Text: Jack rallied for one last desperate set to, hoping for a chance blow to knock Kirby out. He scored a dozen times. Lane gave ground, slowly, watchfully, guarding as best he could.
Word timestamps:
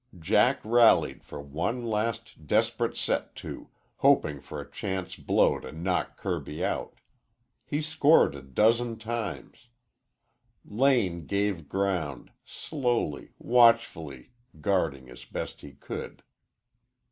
Jack 0.17 0.59
rallied 0.63 1.23
for 1.23 1.39
one 1.39 1.85
last 1.85 2.47
desperate 2.47 2.97
set 2.97 3.35
to, 3.35 3.69
hoping 3.97 4.39
for 4.39 4.59
a 4.59 4.67
chance 4.67 5.15
blow 5.15 5.59
to 5.59 5.71
knock 5.71 6.17
Kirby 6.17 6.65
out. 6.65 6.95
He 7.67 7.83
scored 7.83 8.33
a 8.33 8.41
dozen 8.41 8.97
times. 8.97 9.69
Lane 10.65 11.27
gave 11.27 11.69
ground, 11.69 12.31
slowly, 12.43 13.33
watchfully, 13.37 14.31
guarding 14.59 15.07
as 15.07 15.23
best 15.23 15.61
he 15.61 15.73
could. 15.73 16.23